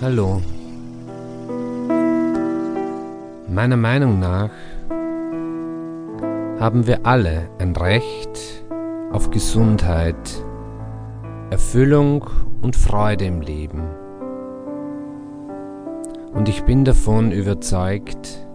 Hallo. 0.00 0.40
Meiner 3.48 3.76
Meinung 3.76 4.20
nach 4.20 4.50
haben 6.60 6.86
wir 6.86 7.04
alle 7.04 7.48
ein 7.58 7.74
Recht 7.74 8.62
auf 9.10 9.30
Gesundheit, 9.30 10.14
Erfüllung 11.50 12.30
und 12.62 12.76
Freude 12.76 13.24
im 13.24 13.40
Leben. 13.40 13.82
Und 16.32 16.48
ich 16.48 16.62
bin 16.62 16.84
davon 16.84 17.32
überzeugt, 17.32 18.46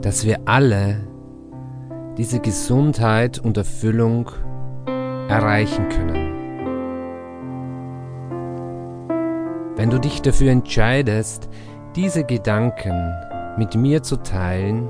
dass 0.00 0.24
wir 0.26 0.40
alle 0.46 1.06
diese 2.18 2.40
Gesundheit 2.40 3.38
und 3.38 3.56
Erfüllung 3.56 4.28
erreichen 5.28 5.88
können. 5.88 6.49
Wenn 9.76 9.90
du 9.90 9.98
dich 9.98 10.20
dafür 10.22 10.50
entscheidest, 10.50 11.48
diese 11.96 12.24
Gedanken 12.24 13.14
mit 13.56 13.74
mir 13.74 14.02
zu 14.02 14.16
teilen, 14.16 14.88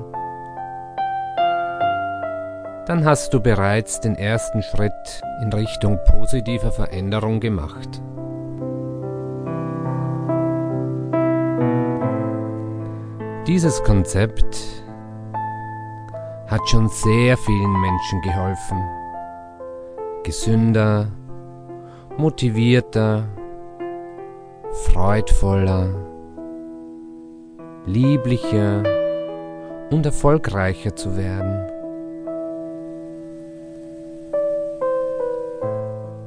dann 2.87 3.05
hast 3.05 3.33
du 3.33 3.41
bereits 3.41 4.01
den 4.01 4.17
ersten 4.17 4.63
Schritt 4.63 5.23
in 5.43 5.53
Richtung 5.53 5.99
positiver 6.07 6.73
Veränderung 6.73 7.39
gemacht. 7.41 8.03
Dieses 13.47 13.83
Konzept 13.85 14.85
hat 16.47 16.69
schon 16.69 16.89
sehr 16.89 17.37
vielen 17.37 17.81
Menschen 17.81 18.21
geholfen. 18.23 18.79
Gesünder, 20.25 21.07
motivierter, 22.19 23.25
freudvoller, 24.73 25.89
lieblicher 27.87 28.83
und 29.91 30.07
erfolgreicher 30.07 30.95
zu 30.95 31.17
werden. 31.17 31.67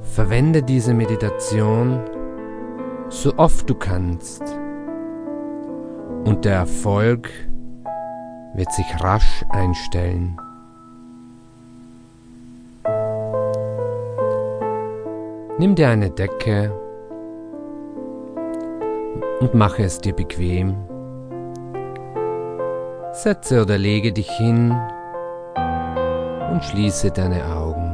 Verwende 0.01 0.61
diese 0.61 0.93
Meditation 0.93 1.99
so 3.09 3.33
oft 3.37 3.69
du 3.69 3.75
kannst 3.75 4.43
und 6.25 6.45
der 6.45 6.55
Erfolg 6.55 7.29
wird 8.55 8.71
sich 8.71 8.85
rasch 9.01 9.43
einstellen. 9.49 10.37
Nimm 15.57 15.75
dir 15.75 15.89
eine 15.89 16.09
Decke 16.09 16.82
und 19.43 19.53
mache 19.53 19.83
es 19.83 19.97
dir 19.97 20.13
bequem. 20.13 20.73
Setze 23.11 23.61
oder 23.61 23.77
lege 23.77 24.13
dich 24.13 24.31
hin 24.31 24.73
und 26.51 26.63
schließe 26.63 27.11
deine 27.11 27.45
Augen. 27.45 27.91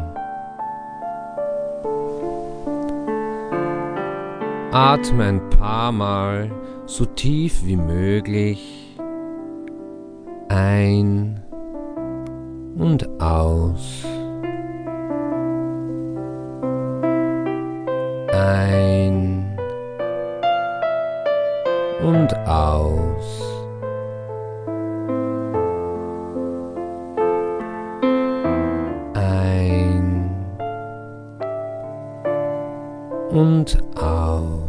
Atme 4.72 5.24
ein 5.24 5.50
paar 5.50 5.92
Mal 5.92 6.52
so 6.86 7.06
tief 7.06 7.66
wie 7.66 7.78
möglich 7.78 8.96
ein 10.50 11.44
und 12.78 13.10
aus. 13.20 14.06
Ein 18.32 18.89
und 22.10 22.34
aus. 22.48 23.44
Ein 29.14 30.32
und 33.30 33.78
aus. 33.96 34.60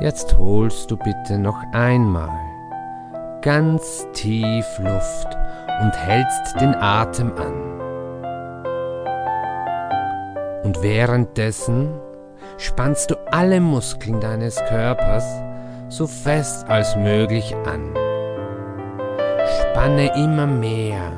Jetzt 0.00 0.38
holst 0.38 0.90
du 0.90 0.96
bitte 0.96 1.38
noch 1.38 1.62
einmal 1.72 2.30
ganz 3.42 4.06
tief 4.14 4.66
Luft 4.78 5.37
und 5.80 5.92
hältst 5.92 6.60
den 6.60 6.74
Atem 6.74 7.32
an. 7.36 7.68
Und 10.64 10.82
währenddessen 10.82 11.94
spannst 12.58 13.10
du 13.10 13.14
alle 13.30 13.60
Muskeln 13.60 14.20
deines 14.20 14.56
Körpers 14.68 15.24
so 15.88 16.06
fest 16.06 16.68
als 16.68 16.96
möglich 16.96 17.54
an. 17.64 17.94
Spanne 19.60 20.14
immer 20.16 20.46
mehr 20.46 21.12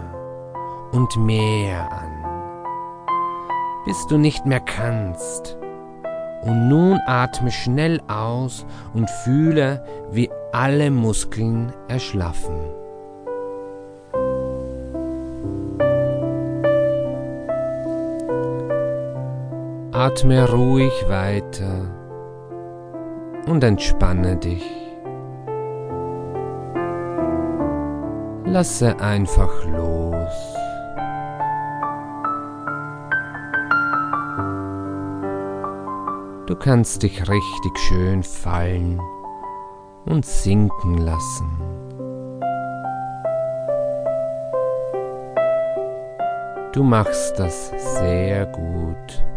und 0.92 1.16
mehr 1.16 1.90
an, 1.90 3.06
bis 3.86 4.06
du 4.06 4.18
nicht 4.18 4.46
mehr 4.46 4.60
kannst. 4.60 5.56
Und 6.42 6.68
nun 6.68 6.98
atme 7.06 7.50
schnell 7.50 8.00
aus 8.08 8.64
und 8.94 9.10
fühle, 9.24 9.84
wie 10.10 10.30
alle 10.52 10.90
Muskeln 10.90 11.72
erschlaffen. 11.88 12.70
Atme 20.02 20.48
ruhig 20.50 20.94
weiter 21.08 21.94
und 23.46 23.62
entspanne 23.62 24.34
dich. 24.38 24.64
Lasse 28.46 28.98
einfach 28.98 29.52
los. 29.66 30.56
Du 36.46 36.56
kannst 36.56 37.02
dich 37.02 37.28
richtig 37.28 37.78
schön 37.80 38.22
fallen 38.22 38.98
und 40.06 40.24
sinken 40.24 40.96
lassen. 40.96 41.50
Du 46.72 46.84
machst 46.84 47.38
das 47.38 47.70
sehr 47.98 48.46
gut. 48.46 49.29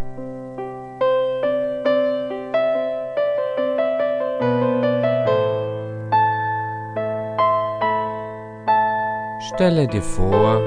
Stelle 9.55 9.85
dir 9.85 10.01
vor, 10.01 10.59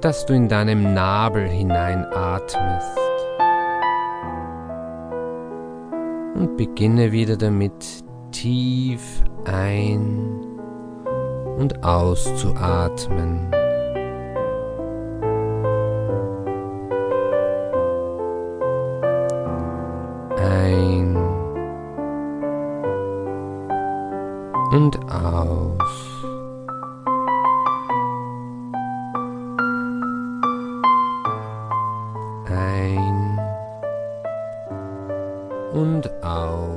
dass 0.00 0.26
du 0.26 0.34
in 0.34 0.48
deinem 0.48 0.92
Nabel 0.92 1.46
hineinatmest 1.46 2.98
und 6.34 6.56
beginne 6.56 7.12
wieder 7.12 7.36
damit 7.36 8.02
tief 8.32 9.22
ein 9.44 10.44
und 11.58 11.84
auszuatmen. 11.84 13.57
Und 24.70 24.98
aus. 25.10 25.78
Ein 32.46 33.38
und 35.72 36.10
aus. 36.22 36.67